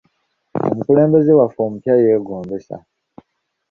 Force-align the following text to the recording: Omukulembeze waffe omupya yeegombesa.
Omukulembeze 0.69 1.31
waffe 1.39 1.59
omupya 1.67 1.93
yeegombesa. 2.01 2.77